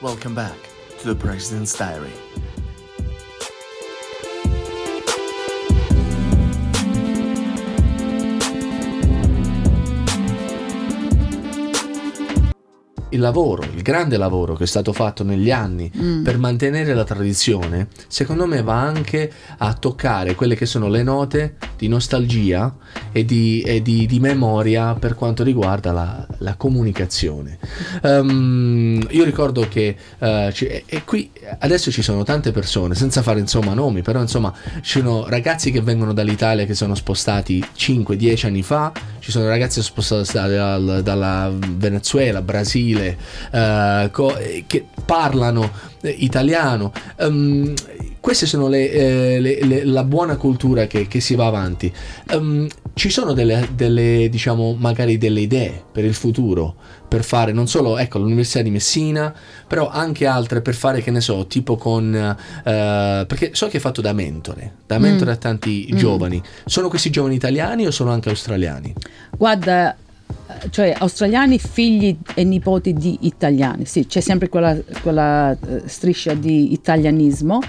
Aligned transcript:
Welcome 0.00 0.32
back 0.32 0.56
to 1.00 1.08
the 1.08 1.14
President's 1.16 1.76
Diary. 1.76 2.12
Il 13.10 13.20
lavoro, 13.20 13.62
il 13.62 13.82
grande 13.82 14.16
lavoro 14.16 14.54
che 14.54 14.64
è 14.64 14.66
stato 14.66 14.92
fatto 14.92 15.24
negli 15.24 15.50
anni 15.50 15.90
mm. 15.96 16.22
per 16.22 16.38
mantenere 16.38 16.94
la 16.94 17.04
tradizione, 17.04 17.88
secondo 18.06 18.46
me 18.46 18.62
va 18.62 18.80
anche 18.80 19.30
a 19.58 19.72
toccare 19.74 20.34
quelle 20.34 20.54
che 20.54 20.66
sono 20.66 20.88
le 20.88 21.02
note 21.02 21.56
di 21.76 21.88
nostalgia 21.88 22.74
e 23.12 23.24
di, 23.24 23.62
e 23.62 23.82
di, 23.82 24.06
di 24.06 24.20
memoria 24.20 24.94
per 24.94 25.14
quanto 25.14 25.42
riguarda 25.42 25.92
la, 25.92 26.26
la 26.38 26.54
comunicazione. 26.56 27.58
Um, 28.02 29.06
io 29.10 29.24
ricordo 29.24 29.66
che 29.68 29.96
uh, 30.18 30.50
ci, 30.52 30.66
e, 30.66 30.84
e, 30.86 31.04
qui 31.04 31.30
adesso 31.60 31.90
ci 31.90 32.02
sono 32.02 32.24
tante 32.24 32.52
persone, 32.52 32.94
senza 32.94 33.22
fare 33.22 33.40
insomma 33.40 33.74
nomi, 33.74 34.02
però 34.02 34.20
insomma 34.20 34.52
ci 34.82 35.00
sono 35.00 35.26
ragazzi 35.28 35.70
che 35.70 35.80
vengono 35.80 36.12
dall'Italia 36.12 36.66
che 36.66 36.74
sono 36.74 36.94
spostati 36.94 37.64
5-10 37.76 38.46
anni 38.46 38.62
fa, 38.62 38.92
ci 39.20 39.30
sono 39.30 39.48
ragazzi 39.48 39.82
spostati 39.82 40.32
dal, 40.32 41.00
dalla 41.02 41.52
Venezuela, 41.52 42.42
Brasile, 42.42 43.16
uh, 43.52 44.10
co- 44.10 44.36
che 44.66 44.86
parlano 45.04 45.70
eh, 46.00 46.14
italiano. 46.18 46.92
Um, 47.18 47.74
queste 48.20 48.46
sono 48.46 48.68
le, 48.68 48.90
eh, 48.90 49.40
le, 49.40 49.64
le, 49.64 49.84
la 49.84 50.04
buona 50.04 50.36
cultura 50.36 50.86
che, 50.86 51.06
che 51.06 51.20
si 51.20 51.34
va 51.34 51.46
avanti. 51.46 51.92
Um, 52.32 52.66
ci 52.98 53.10
sono 53.10 53.32
delle, 53.32 53.68
delle, 53.74 54.28
diciamo, 54.28 54.74
magari 54.76 55.18
delle 55.18 55.40
idee 55.40 55.84
per 55.90 56.04
il 56.04 56.14
futuro, 56.14 56.74
per 57.06 57.22
fare 57.22 57.52
non 57.52 57.68
solo, 57.68 57.96
ecco, 57.96 58.18
l'Università 58.18 58.60
di 58.60 58.70
Messina, 58.70 59.32
però 59.66 59.88
anche 59.88 60.26
altre 60.26 60.60
per 60.60 60.74
fare, 60.74 61.00
che 61.00 61.12
ne 61.12 61.20
so, 61.20 61.46
tipo 61.46 61.76
con... 61.76 62.36
Uh, 62.58 62.62
perché 63.26 63.50
so 63.52 63.68
che 63.68 63.76
è 63.76 63.80
fatto 63.80 64.00
da 64.00 64.12
mentore, 64.12 64.74
da 64.86 64.98
mentore 64.98 65.30
mm. 65.30 65.34
a 65.34 65.36
tanti 65.36 65.88
mm. 65.92 65.96
giovani. 65.96 66.42
Sono 66.66 66.88
questi 66.88 67.10
giovani 67.10 67.36
italiani 67.36 67.86
o 67.86 67.92
sono 67.92 68.10
anche 68.10 68.30
australiani? 68.30 68.92
Guarda, 69.36 69.96
cioè 70.70 70.92
australiani 70.98 71.58
figli 71.60 72.18
e 72.34 72.42
nipoti 72.42 72.92
di 72.94 73.18
italiani, 73.20 73.86
sì, 73.86 74.06
c'è 74.06 74.20
sempre 74.20 74.48
quella, 74.48 74.76
quella 75.02 75.56
uh, 75.58 75.82
striscia 75.86 76.34
di 76.34 76.72
italianismo, 76.72 77.60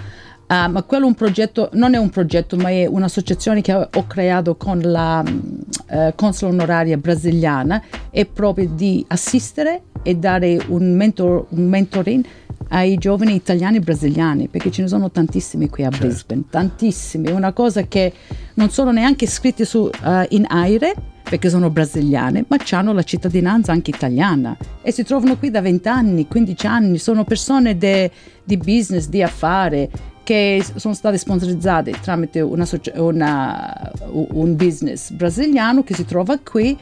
uh, 0.49 0.69
ma 0.69 0.83
quello 0.83 1.05
è 1.05 1.07
un 1.07 1.15
progetto, 1.15 1.69
non 1.73 1.93
è 1.93 1.97
un 1.97 2.09
progetto, 2.09 2.57
ma 2.57 2.69
è 2.69 2.85
un'associazione 2.85 3.61
che 3.61 3.73
ho 3.73 4.07
creato 4.07 4.55
con 4.55 4.79
la 4.81 5.23
uh, 5.23 6.13
consola 6.15 6.51
onoraria 6.51 6.97
brasiliana, 6.97 7.81
è 8.09 8.25
proprio 8.25 8.67
di 8.67 9.05
assistere 9.07 9.83
e 10.01 10.15
dare 10.15 10.59
un, 10.67 10.93
mentor, 10.95 11.45
un 11.49 11.67
mentoring 11.67 12.25
ai 12.69 12.97
giovani 12.97 13.35
italiani 13.35 13.79
brasiliani, 13.79 14.47
perché 14.47 14.71
ce 14.71 14.81
ne 14.83 14.87
sono 14.87 15.11
tantissimi 15.11 15.69
qui 15.69 15.83
a 15.83 15.89
certo. 15.89 16.07
Brisbane, 16.07 16.43
tantissimi, 16.49 17.27
è 17.27 17.31
una 17.31 17.53
cosa 17.53 17.83
che 17.83 18.13
non 18.55 18.69
sono 18.69 18.91
neanche 18.91 19.27
scritti 19.27 19.65
su, 19.65 19.79
uh, 19.79 19.89
in 20.29 20.45
aire, 20.47 20.93
perché 21.29 21.49
sono 21.49 21.69
brasiliane, 21.69 22.45
ma 22.47 22.57
hanno 22.71 22.91
la 22.91 23.03
cittadinanza 23.03 23.71
anche 23.71 23.91
italiana. 23.91 24.57
E 24.81 24.91
si 24.91 25.03
trovano 25.03 25.37
qui 25.37 25.51
da 25.51 25.61
20 25.61 25.87
anni, 25.87 26.27
15 26.27 26.65
anni, 26.65 26.97
sono 26.97 27.23
persone 27.23 27.77
de, 27.77 28.09
di 28.43 28.57
business, 28.57 29.07
di 29.07 29.21
affari 29.21 29.87
che 30.29 30.63
sono 30.75 30.93
state 30.93 31.17
sponsorizzate 31.17 31.89
tramite 31.99 32.39
una, 32.39 32.67
una, 32.97 33.91
un 34.11 34.55
business 34.55 35.09
brasiliano 35.09 35.83
che 35.83 35.95
si 35.95 36.05
trova 36.05 36.37
qui 36.37 36.77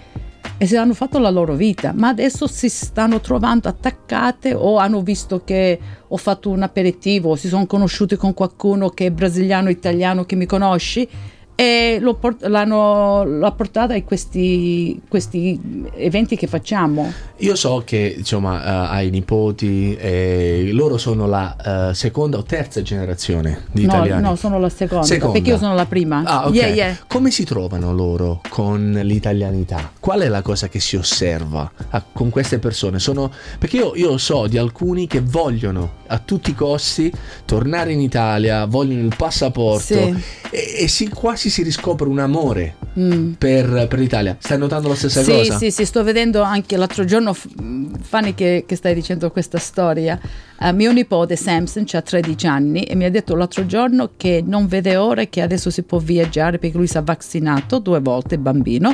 e 0.58 0.67
si 0.67 0.76
hanno 0.76 0.94
fatto 0.94 1.17
la 1.17 1.30
loro 1.30 1.54
vita, 1.54 1.94
ma 1.94 2.09
adesso 2.09 2.45
si 2.45 2.67
stanno 2.67 3.22
trovando 3.22 3.70
attaccate 3.70 4.54
o 4.54 4.76
hanno 4.76 5.02
visto 5.02 5.45
che 5.45 5.80
ho 6.05 6.17
fatto 6.17 6.49
un 6.49 6.61
aperitivo, 6.61 7.38
si 7.38 7.48
sono 7.48 7.66
conosciuti 7.66 8.17
con 8.17 8.33
qualcuno 8.33 8.89
che 8.89 9.05
è 9.05 9.11
brasiliano 9.11 9.70
italiano 9.70 10.26
che 10.26 10.36
mi 10.36 10.45
conosci 10.45 11.08
e 11.60 12.00
port- 12.20 12.45
l'hanno, 12.45 13.23
l'ho 13.23 13.52
portata 13.54 13.95
a 13.95 14.04
questi, 14.04 15.02
questi, 15.08 15.60
eventi 15.95 16.36
che 16.36 16.45
facciamo. 16.45 17.12
Io 17.38 17.56
so 17.56 17.82
che 17.84 18.14
insomma 18.16 18.58
uh, 18.58 18.92
hai 18.92 19.10
nipoti 19.10 19.95
e 19.95 20.70
loro 20.72 21.00
sono 21.00 21.26
la 21.26 21.90
uh, 21.90 21.94
seconda 21.94 22.38
o 22.38 22.44
terza 22.44 22.84
generazione 22.84 23.64
di 23.72 23.88
no, 23.88 23.94
italiani. 23.94 24.22
No, 24.22 24.36
sono 24.36 24.60
la 24.60 24.70
seconda, 24.70 25.08
seconda, 25.08 25.34
perché 25.34 25.50
io 25.50 25.58
sono 25.58 25.73
la 25.73 25.88
prima. 25.88 26.22
Ah, 26.26 26.45
ok. 26.45 26.54
Yeah, 26.54 26.68
yeah. 26.68 26.98
Come 27.08 27.32
si 27.32 27.44
trovano 27.44 27.92
loro 27.92 28.42
con 28.50 29.00
l'italianità? 29.02 29.92
Qual 30.00 30.20
è 30.22 30.28
la 30.28 30.44
cosa 30.44 30.68
che 30.68 30.80
si 30.80 30.95
osserva 30.95 31.72
a, 31.89 32.04
con 32.14 32.30
queste 32.30 32.60
persone? 32.60 33.00
Sono, 33.00 33.32
perché 33.58 33.78
io, 33.78 33.95
io 33.95 34.20
so 34.20 34.45
di 34.45 34.60
alcuni 34.60 35.08
che 35.08 35.22
vogliono 35.22 36.06
a 36.08 36.20
tutti 36.20 36.52
i 36.52 36.56
costi 36.56 37.12
tornare 37.45 37.94
in 37.94 38.00
Italia, 38.00 38.66
vogliono 38.66 39.02
il 39.02 39.16
passaporto 39.18 39.82
sì. 39.82 40.24
e, 40.52 40.76
e 40.82 40.88
si, 40.88 41.10
quasi 41.10 41.46
si 41.49 41.63
riscopre 41.63 42.08
un 42.08 42.19
amore 42.19 42.75
mm. 42.99 43.33
per, 43.33 43.87
per, 43.87 43.99
l'Italia. 43.99 44.35
Stai 44.39 44.58
notando 44.58 44.87
la 44.87 44.95
stessa 44.95 45.21
sì, 45.21 45.31
cosa? 45.31 45.58
Sì, 45.58 45.71
sì, 45.71 45.85
sto 45.85 46.03
vedendo 46.03 46.41
anche 46.41 46.77
l'altro 46.77 47.05
giorno, 47.05 47.33
Fanny 47.33 48.33
che, 48.33 48.63
che 48.67 48.75
stai 48.75 48.93
dicendo 48.93 49.31
questa 49.31 49.58
storia, 49.58 50.19
uh, 50.59 50.73
mio 50.73 50.91
nipote 50.91 51.35
Samson 51.35 51.85
ha 51.91 52.02
13 52.02 52.47
anni 52.47 52.83
e 52.83 52.95
mi 52.95 53.05
ha 53.05 53.11
detto 53.11 53.35
l'altro 53.35 53.65
giorno 53.65 54.11
che 54.17 54.43
non 54.45 54.67
vede 54.67 54.95
ora 54.95 55.25
che 55.25 55.41
adesso 55.41 55.69
si 55.69 55.83
può 55.83 55.99
viaggiare 55.99 56.59
perché 56.59 56.77
lui 56.77 56.87
si 56.87 56.97
è 56.97 57.03
vaccinato 57.03 57.79
due 57.79 57.99
volte, 57.99 58.37
bambino 58.37 58.93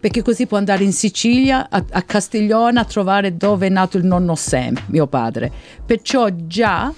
perché 0.00 0.22
così 0.22 0.46
può 0.46 0.56
andare 0.56 0.82
in 0.82 0.94
Sicilia, 0.94 1.68
a, 1.68 1.84
a 1.90 2.02
Castiglione, 2.02 2.80
a 2.80 2.84
trovare 2.84 3.36
dove 3.36 3.66
è 3.66 3.68
nato 3.68 3.98
il 3.98 4.06
nonno 4.06 4.34
Sam, 4.34 4.74
mio 4.86 5.06
padre. 5.06 5.52
Perciò 5.84 6.26
già 6.46 6.90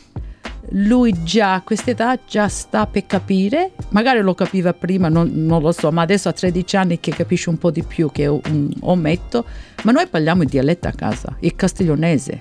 lui 0.71 1.15
già 1.23 1.55
a 1.55 1.62
quest'età 1.62 2.19
già 2.27 2.49
sta 2.49 2.87
per 2.87 3.06
capire, 3.06 3.73
magari 3.91 4.21
lo 4.21 4.34
capiva 4.34 4.73
prima, 4.73 5.09
non, 5.09 5.31
non, 5.33 5.61
lo 5.61 5.73
so, 5.73 5.91
ma 5.91 6.03
adesso 6.03 6.28
a 6.28 6.33
13 6.33 6.77
anni 6.77 7.00
che 7.00 7.12
capisce 7.12 7.50
un 7.50 7.59
po' 7.59 7.71
di 7.71 7.83
più 7.83 8.11
che 8.11 8.27
un 8.27 8.71
ometto, 8.81 9.45
ma 9.83 9.93
noi 9.93 10.06
parliamo 10.06 10.43
il 10.43 10.49
dialetto 10.49 10.89
a 10.89 10.93
casa, 10.93 11.37
il 11.41 11.55
castiglionese. 11.55 12.41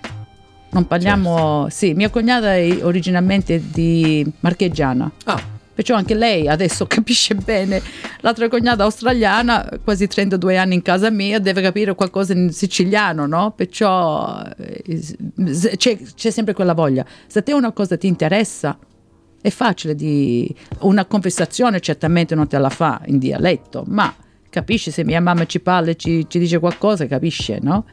Non 0.74 0.88
parliamo, 0.88 1.64
certo. 1.64 1.70
sì, 1.70 1.94
mia 1.94 2.10
cognata 2.10 2.56
è 2.56 2.80
originalmente 2.82 3.62
di 3.72 4.26
Marchegiana. 4.40 5.12
Ah 5.26 5.60
perciò 5.74 5.96
anche 5.96 6.14
lei 6.14 6.48
adesso 6.48 6.86
capisce 6.88 7.36
bene. 7.36 7.82
L'altra 8.22 8.48
cognata 8.48 8.84
australiana, 8.84 9.70
quasi 9.84 10.08
32 10.08 10.58
anni 10.58 10.76
in 10.76 10.82
casa 10.82 11.10
mia, 11.10 11.40
deve 11.40 11.62
capire 11.62 11.96
qualcosa 11.96 12.34
in 12.34 12.52
siciliano, 12.52 13.26
no? 13.26 13.52
Perciò 13.52 14.44
eh, 14.58 15.76
c'è, 15.78 15.98
c'è 16.16 16.30
sempre 16.30 16.54
quella 16.54 16.74
voglia. 16.74 17.06
Se 17.28 17.40
a 17.40 17.42
te 17.42 17.54
una 17.54 17.72
cosa 17.72 17.98
ti 17.98 18.08
interessa, 18.08 18.78
è 19.42 19.50
facile 19.50 19.96
di... 19.96 20.54
Una 20.80 21.06
conversazione 21.06 21.80
certamente 21.80 22.36
non 22.36 22.48
te 22.48 22.58
la 22.58 22.70
fa 22.70 23.02
in 23.06 23.18
dialetto, 23.18 23.84
ma 23.88 24.14
capisci 24.50 24.92
se 24.92 25.04
mia 25.04 25.22
mamma 25.22 25.46
ci 25.46 25.60
parla 25.60 25.92
e 25.92 25.96
ci, 25.96 26.26
ci 26.28 26.38
dice 26.38 26.60
qualcosa, 26.60 27.08
capisce, 27.08 27.58
no? 27.62 27.86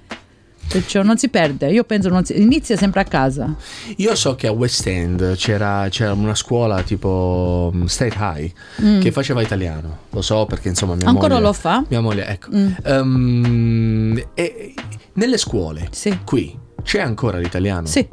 Perciò 0.68 1.02
non 1.02 1.16
si 1.16 1.30
perde, 1.30 1.70
io 1.70 1.82
penso 1.84 2.10
non 2.10 2.24
si, 2.26 2.38
inizia 2.38 2.76
sempre 2.76 3.00
a 3.00 3.04
casa. 3.04 3.54
Io 3.96 4.14
so 4.14 4.34
che 4.34 4.48
a 4.48 4.52
West 4.52 4.86
End 4.86 5.34
c'era, 5.36 5.88
c'era 5.88 6.12
una 6.12 6.34
scuola 6.34 6.82
tipo 6.82 7.72
mm, 7.74 7.84
State 7.84 8.16
High 8.18 8.52
mm. 8.82 9.00
che 9.00 9.10
faceva 9.10 9.40
italiano, 9.40 10.00
lo 10.10 10.20
so 10.20 10.44
perché 10.44 10.68
insomma 10.68 10.94
mia 10.94 11.08
Ancora 11.08 11.34
moglie... 11.34 11.46
lo 11.46 11.52
fa? 11.54 11.84
Mia 11.88 12.00
moglie, 12.00 12.26
ecco. 12.26 12.50
Mm. 12.54 12.72
Um, 12.84 14.24
e 14.34 14.74
nelle 15.14 15.38
scuole, 15.38 15.88
sì. 15.90 16.18
qui, 16.22 16.56
c'è 16.82 17.00
ancora 17.00 17.38
l'italiano? 17.38 17.86
Sì, 17.86 18.06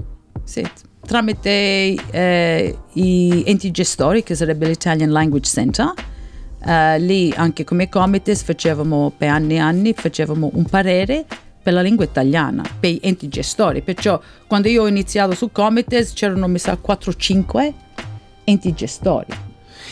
sì. 0.44 0.66
Tramite 1.06 1.94
eh, 2.10 2.78
i 2.94 3.44
enti 3.46 3.70
gestori, 3.70 4.24
che 4.24 4.34
sarebbe 4.34 4.66
l'Italian 4.68 5.12
Language 5.12 5.50
Center, 5.50 5.94
Uh, 6.66 6.98
lì 6.98 7.32
anche 7.36 7.64
come 7.64 7.90
Comites 7.90 8.42
facevamo 8.42 9.14
per 9.16 9.30
anni 9.30 9.54
e 9.54 9.60
anni 9.60 9.94
facevamo 9.94 10.50
un 10.52 10.66
parere 10.66 11.28
per 11.66 11.74
la 11.74 11.82
lingua 11.82 12.06
italiana, 12.06 12.62
per 12.80 12.92
gli 12.92 13.00
enti 13.02 13.28
gestori. 13.28 13.82
Perciò 13.82 14.22
quando 14.46 14.68
io 14.68 14.84
ho 14.84 14.88
iniziato 14.88 15.34
su 15.34 15.52
Comites 15.52 16.14
c'erano 16.14 16.48
mi 16.48 16.60
sa 16.60 16.78
4-5 16.80 17.74
enti 18.44 18.72
gestori. 18.76 19.34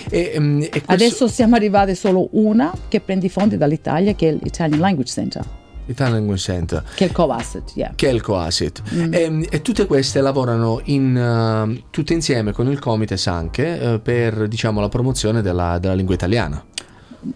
E, 0.08 0.34
um, 0.38 0.62
e 0.62 0.70
questo... 0.70 0.92
Adesso 0.92 1.28
siamo 1.28 1.56
arrivati 1.56 1.96
solo 1.96 2.28
una 2.34 2.72
che 2.88 3.00
prende 3.00 3.26
i 3.26 3.30
fondi 3.30 3.58
dall'Italia, 3.58 4.14
che 4.14 4.30
è 4.30 4.38
l'Italian 4.40 4.80
Language 4.80 5.12
Center. 5.12 5.44
Italian 5.88 6.18
Language 6.18 6.44
Center. 6.44 6.84
Che 6.94 7.06
è 7.06 7.08
il 7.08 7.14
CoAsset, 7.14 7.72
yeah. 7.74 7.92
Che 7.96 8.08
è 8.08 8.12
il 8.12 8.22
CoAsset. 8.22 8.82
Mm. 8.94 9.14
E, 9.14 9.48
e, 9.50 9.62
tutte 9.64 9.88
queste 9.88 10.22
lavorano 10.22 10.80
in, 10.84 11.16
uh, 11.16 11.86
tutte 11.90 12.14
insieme 12.14 12.52
con 12.52 12.70
il 12.70 12.78
Comites 12.78 13.26
anche 13.26 13.80
uh, 13.82 14.00
per 14.00 14.48
diciamo, 14.48 14.80
la 14.80 14.90
promozione 14.90 15.42
della, 15.42 15.80
della 15.80 15.96
lingua 15.96 16.14
italiana. 16.14 16.64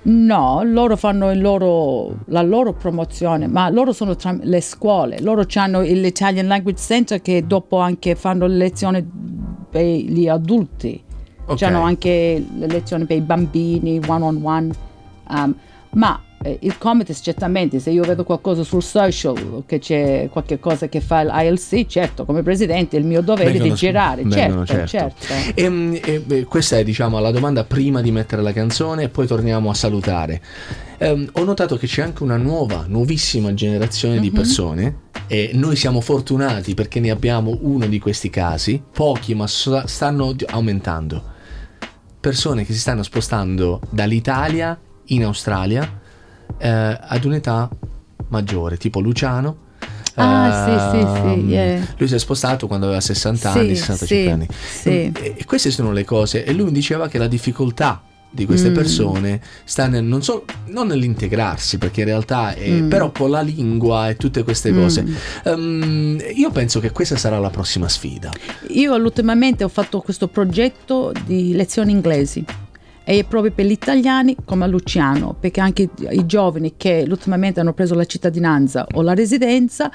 No, 0.04 0.62
loro 0.64 0.98
fanno 0.98 1.34
loro, 1.34 2.18
la 2.26 2.42
loro 2.42 2.74
promozione, 2.74 3.48
ma 3.48 3.70
loro 3.70 3.94
sono 3.94 4.16
tra 4.16 4.38
le 4.40 4.60
scuole, 4.60 5.22
loro 5.22 5.46
hanno 5.56 5.82
l'Italian 5.82 6.48
Language 6.48 6.80
Center 6.82 7.22
che 7.22 7.46
dopo 7.48 7.78
anche 7.78 8.16
fanno 8.16 8.48
le 8.48 8.56
lezioni 8.56 9.10
per 9.70 9.84
gli 9.84 10.28
adulti, 10.28 11.02
okay. 11.46 11.70
hanno 11.70 11.82
anche 11.82 12.46
le 12.58 12.68
lezioni 12.68 13.06
per 13.06 13.18
i 13.18 13.22
bambini, 13.22 14.02
one 14.06 14.24
on 14.24 14.40
one, 14.44 14.72
um, 15.30 15.56
ma 15.92 16.22
eh, 16.44 16.60
il 16.62 16.78
Comites 16.78 17.20
certamente, 17.24 17.80
se 17.80 17.90
io 17.90 18.04
vedo 18.04 18.24
qualcosa 18.24 18.64
sul 18.64 18.84
social, 18.84 19.64
che 19.66 19.80
c'è 19.80 20.30
qualche 20.32 20.60
cosa 20.60 20.88
che 20.88 21.02
fa 21.02 21.24
l'ILC, 21.24 21.88
certo, 21.88 22.26
come 22.26 22.44
presidente 22.44 22.96
è 22.96 23.00
il 23.00 23.06
mio 23.06 23.22
dovere 23.22 23.52
vengono, 23.52 23.72
di 23.72 23.76
girare, 23.76 24.24
vengono, 24.24 24.66
certo, 24.66 24.88
certo. 24.88 25.26
certo. 25.26 25.60
E, 25.60 25.64
ehm, 25.64 26.00
e, 26.04 26.24
e, 26.28 26.44
questa 26.44 26.78
è 26.78 26.84
diciamo 26.84 27.20
la 27.20 27.32
domanda 27.32 27.64
prima 27.64 28.02
di 28.02 28.12
mettere 28.12 28.42
la 28.42 28.54
canzone 28.54 29.04
e 29.04 29.10
poi 29.10 29.26
torniamo 29.26 29.70
a 29.70 29.74
salutare. 29.74 30.42
Um, 31.00 31.30
ho 31.34 31.44
notato 31.44 31.78
che 31.78 31.88
c'è 31.88 32.02
anche 32.02 32.24
una 32.24 32.38
nuova, 32.38 32.86
nuovissima 32.88 33.54
generazione 33.54 34.16
mm-hmm. 34.16 34.24
di 34.24 34.30
mhm. 34.30 34.36
persone 34.36 34.98
e 35.28 35.52
noi 35.54 35.76
siamo 35.76 36.02
fortunati 36.02 36.74
perché 36.74 37.00
ne 37.00 37.12
abbiamo 37.12 37.58
uno 37.62 37.88
di 37.88 38.00
questi 38.00 38.30
casi, 38.30 38.82
pochi 38.92 39.34
ma 39.34 39.48
stanno 39.48 40.36
aumentando. 40.48 41.36
Persone 42.20 42.66
che 42.66 42.74
si 42.74 42.80
stanno 42.80 43.04
spostando 43.04 43.80
dall'Italia 43.90 44.80
in 45.06 45.24
Australia 45.24 46.06
eh, 46.58 46.98
ad 47.00 47.24
un'età 47.26 47.70
maggiore, 48.30 48.78
tipo 48.78 49.00
Luciano. 49.00 49.66
Ah, 50.16 50.66
uh, 50.66 50.92
sì, 50.92 50.98
sì, 50.98 51.06
sì. 51.14 51.28
Ehm, 51.28 51.50
yeah. 51.50 51.88
Lui 51.98 52.08
si 52.08 52.16
è 52.16 52.20
spostato 52.20 52.66
quando 52.66 52.88
aveva 52.88 53.02
60 53.02 53.52
sì, 53.52 53.58
anni, 53.60 53.76
65 53.76 54.08
sì, 54.08 54.30
anni. 54.30 54.48
Sì. 54.52 54.90
E, 54.90 55.36
e, 55.38 55.46
queste 55.46 55.70
sono 55.70 55.92
le 55.92 56.04
cose. 56.04 56.44
E 56.44 56.54
lui 56.54 56.66
mi 56.66 56.72
diceva 56.72 57.08
che 57.08 57.20
la 57.20 57.28
difficoltà 57.28 58.02
di 58.30 58.46
queste 58.46 58.72
mm. 58.72 58.74
persone 58.74 59.42
sta 59.64 59.88
nel, 59.88 60.04
non, 60.04 60.22
so, 60.22 60.46
non 60.68 60.88
nell'integrarsi, 60.88 61.78
perché 61.78 62.02
in 62.02 62.08
realtà 62.08 62.54
è, 62.54 62.70
mm. 62.70 62.90
però 62.90 63.12
con 63.12 63.30
la 63.30 63.42
lingua 63.42 64.10
e 64.10 64.16
tutte 64.16 64.44
queste 64.44 64.74
cose. 64.74 65.04
Mm. 65.04 65.16
Um, 65.44 66.18
io 66.36 66.50
penso 66.52 66.80
che 66.80 66.92
questa 66.92 67.16
sarà 67.16 67.40
la 67.40 67.50
prossima 67.50 67.88
sfida. 67.88 68.32
Io 68.70 68.96
ultimamente 68.96 69.64
ho 69.64 69.70
fatto 69.70 70.02
questo 70.02 70.28
progetto 70.28 71.12
di 71.26 71.54
lezioni 71.54 71.92
inglesi 71.92 72.44
e 73.10 73.24
proprio 73.24 73.54
per 73.54 73.66
gli 73.66 73.72
italiani 73.72 74.36
come 74.44 74.66
a 74.66 74.68
Luciano, 74.68 75.34
perché 75.40 75.62
anche 75.62 75.90
i 76.10 76.26
giovani 76.26 76.74
che 76.76 77.06
ultimamente 77.08 77.62
hanno 77.62 77.72
preso 77.72 77.96
la 77.96 78.04
cittadinanza 78.04 78.86
o 78.96 79.02
la 79.02 79.14
residenza 79.14 79.90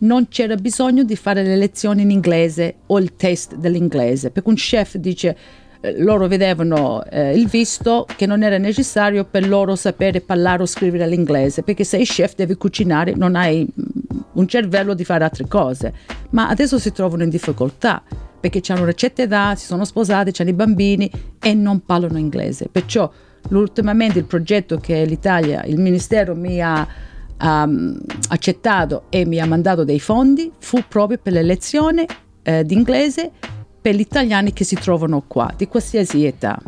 non 0.00 0.28
c'era 0.28 0.54
bisogno 0.54 1.02
di 1.02 1.16
fare 1.16 1.42
le 1.42 1.56
lezioni 1.56 2.02
in 2.02 2.10
inglese 2.10 2.74
o 2.88 2.98
il 2.98 3.16
test 3.16 3.54
dell'inglese, 3.54 4.30
perché 4.30 4.50
un 4.50 4.56
chef 4.56 4.96
dice 4.96 5.36
eh, 5.80 5.98
loro 6.02 6.28
vedevano 6.28 7.02
eh, 7.04 7.34
il 7.38 7.46
visto 7.46 8.06
che 8.16 8.26
non 8.26 8.42
era 8.42 8.58
necessario 8.58 9.24
per 9.24 9.48
loro 9.48 9.74
sapere 9.74 10.20
parlare 10.20 10.62
o 10.62 10.66
scrivere 10.66 11.06
l'inglese, 11.06 11.62
perché 11.62 11.84
sei 11.84 12.04
chef 12.04 12.34
devi 12.34 12.54
cucinare, 12.56 13.14
non 13.14 13.34
hai 13.34 13.62
mm, 13.64 14.18
un 14.34 14.46
cervello 14.46 14.92
di 14.92 15.04
fare 15.04 15.24
altre 15.24 15.48
cose, 15.48 15.94
ma 16.32 16.48
adesso 16.50 16.78
si 16.78 16.92
trovano 16.92 17.22
in 17.22 17.30
difficoltà 17.30 18.02
perché 18.40 18.60
hanno 18.72 18.82
una 18.82 18.92
certa 18.92 19.22
età, 19.22 19.54
si 19.54 19.66
sono 19.66 19.84
sposati, 19.84 20.32
hanno 20.40 20.50
i 20.50 20.54
bambini 20.54 21.10
e 21.40 21.54
non 21.54 21.84
parlano 21.84 22.18
inglese. 22.18 22.68
Perciò 22.70 23.10
ultimamente 23.50 24.18
il 24.18 24.24
progetto 24.24 24.78
che 24.78 25.04
l'Italia, 25.04 25.64
il 25.64 25.78
Ministero 25.78 26.34
mi 26.34 26.60
ha 26.60 26.86
um, 27.40 27.98
accettato 28.28 29.04
e 29.08 29.24
mi 29.24 29.40
ha 29.40 29.46
mandato 29.46 29.84
dei 29.84 30.00
fondi 30.00 30.50
fu 30.58 30.82
proprio 30.86 31.18
per 31.22 31.32
le 31.32 31.42
lezioni 31.42 32.04
eh, 32.42 32.64
di 32.64 32.74
inglese 32.74 33.30
per 33.80 33.94
gli 33.94 34.00
italiani 34.00 34.52
che 34.52 34.64
si 34.64 34.74
trovano 34.76 35.22
qua, 35.26 35.52
di 35.56 35.66
qualsiasi 35.66 36.24
età. 36.24 36.58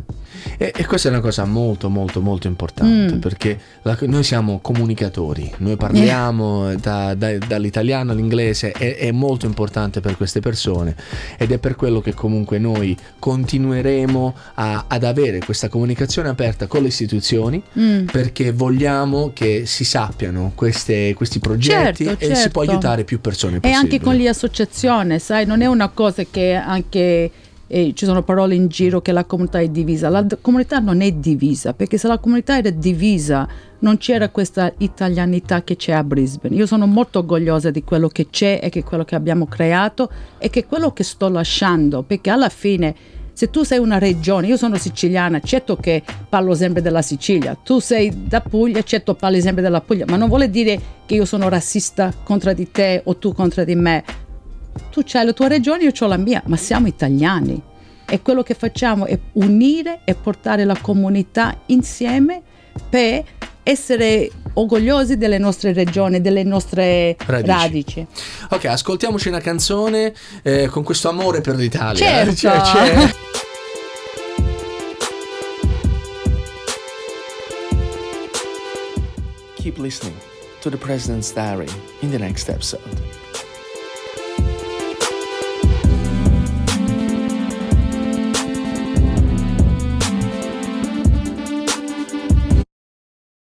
E, 0.57 0.73
e, 0.75 0.87
questa 0.87 1.09
è 1.09 1.11
una 1.11 1.21
cosa 1.21 1.45
molto 1.45 1.89
molto 1.89 2.21
molto 2.21 2.47
importante 2.47 3.15
mm. 3.15 3.19
perché 3.19 3.59
la, 3.83 3.97
noi 4.03 4.23
siamo 4.23 4.59
comunicatori, 4.61 5.53
noi 5.59 5.77
parliamo 5.77 6.71
eh. 6.71 6.77
da, 6.77 7.15
da, 7.15 7.37
dall'italiano 7.39 8.13
all'inglese, 8.13 8.73
è, 8.73 8.97
è, 8.97 9.11
molto 9.11 9.47
importante 9.47 10.01
per 10.01 10.17
queste 10.17 10.41
persone 10.41 10.95
ed 11.37 11.51
è 11.53 11.59
per 11.59 11.77
quello 11.77 12.01
che 12.01 12.15
comunque 12.15 12.59
noi 12.59 12.97
continueremo 13.19 14.35
a, 14.55 14.85
ad 14.89 15.05
avere 15.05 15.39
questa 15.39 15.69
comunicazione 15.69 16.29
aperta 16.29 16.67
con 16.67 16.83
le 16.83 16.89
istituzioni 16.89 17.63
mm. 17.79 18.07
perché 18.07 18.53
vogliamo 18.53 19.31
che 19.35 19.65
si 19.67 19.85
sappiano 19.85 20.53
queste, 20.55 21.15
questi 21.15 21.39
progetti 21.39 22.05
certo, 22.05 22.25
e 22.25 22.27
certo. 22.27 22.41
si 22.41 22.51
può 22.51 22.63
certo. 22.63 22.77
aiutare 22.77 23.05
più 23.05 23.21
persone 23.21 23.61
possibile. 23.61 23.73
E 23.73 23.77
anche 23.77 24.01
con 24.01 24.15
le 24.17 24.29
associazioni, 24.29 25.19
sai, 25.19 25.47
non 25.47 25.63
è 25.63 25.67
una 25.67 25.89
cosa 25.89 26.23
che 26.29 26.55
anche 26.55 27.31
e 27.73 27.93
ci 27.95 28.05
sono 28.05 28.25
parole 28.25 28.57
in 28.57 28.67
giro 28.67 29.01
che 29.01 29.13
la 29.13 29.25
comunità 29.25 29.61
è 29.61 29.69
divisa. 29.69 30.09
La 30.09 30.27
comunità 30.41 30.81
non 30.81 31.03
è 31.03 31.13
divisa, 31.13 31.73
perché 31.73 31.99
se 31.99 32.09
la 32.09 32.19
comunità 32.19 32.59
era 32.59 32.71
divisa 32.71 33.47
non 33.79 33.97
c'era 33.97 34.29
questa 34.31 34.73
italianità 34.79 35.63
che 35.63 35.77
c'è 35.77 35.93
a 35.93 36.03
Brisbane. 36.03 36.57
Io 36.57 36.67
sono 36.67 36.87
molto 36.87 37.21
orgogliosa 37.21 37.71
di 37.71 37.85
quello 37.85 38.09
che 38.09 38.27
c'è 38.29 38.59
e 38.61 38.71
che 38.71 38.83
quello 38.83 39.05
che 39.05 39.15
abbiamo 39.15 39.47
creato 39.47 40.11
e 40.39 40.51
che 40.51 40.67
quello 40.67 40.93
che 40.93 41.05
sto 41.05 41.29
lasciando, 41.29 42.03
perché 42.03 42.31
alla 42.31 42.49
fine 42.49 42.95
se 43.33 43.51
tu 43.51 43.63
sei 43.63 43.79
una 43.79 43.99
regione, 43.99 44.49
io 44.49 44.57
sono 44.57 44.77
siciliana, 44.77 45.41
certo 45.41 45.77
che 45.77 46.03
parlo 46.29 46.55
sempre 46.55 46.83
della 46.83 47.01
Sicilia, 47.01 47.55
tu 47.55 47.79
sei 47.79 48.27
da 48.27 48.41
Puglia, 48.41 48.83
certo 48.83 49.15
parli 49.15 49.41
sempre 49.41 49.63
della 49.63 49.81
Puglia, 49.81 50.05
ma 50.09 50.17
non 50.17 50.29
vuole 50.29 50.51
dire 50.51 50.79
che 51.07 51.15
io 51.15 51.25
sono 51.25 51.49
razzista 51.49 52.13
contro 52.23 52.53
di 52.53 52.71
te 52.71 53.01
o 53.05 53.17
tu 53.17 53.33
contro 53.33 53.65
di 53.65 53.77
me 53.77 54.05
tu 54.91 55.03
c'hai 55.05 55.25
la 55.25 55.33
tua 55.33 55.49
regione, 55.49 55.85
io 55.85 55.93
ho 55.99 56.07
la 56.07 56.17
mia, 56.17 56.43
ma 56.47 56.57
siamo 56.57 56.87
italiani 56.87 57.63
e 58.11 58.23
quello 58.23 58.43
che 58.43 58.55
facciamo 58.55 59.07
è 59.07 59.19
unire 59.35 60.01
e 60.05 60.15
portare 60.15 60.65
la 60.65 60.77
comunità 60.81 61.61
insieme 61.67 62.43
per 62.89 63.25
essere 63.63 64.31
orgogliosi 64.55 65.17
delle 65.17 65.39
nostre 65.39 65.73
regioni, 65.73 66.21
delle 66.21 66.43
nostre 66.43 67.17
radici. 67.25 67.53
radici. 67.53 68.07
Ok, 68.51 68.65
ascoltiamoci 68.65 69.29
una 69.29 69.41
canzone 69.41 70.13
eh, 70.43 70.67
con 70.67 70.83
questo 70.83 71.09
amore 71.09 71.41
per 71.41 71.55
l'Italia. 71.55 72.05
Certo. 72.05 72.35
Cioè, 72.35 72.61
c'è... 72.61 73.11
Keep 79.55 79.77
listening 79.79 80.17
to 80.63 80.71
the 80.71 80.77
President's 80.77 81.33
Diary 81.33 81.69
in 82.01 82.11
the 82.11 82.19
next 82.19 82.49
episode. 82.49 83.29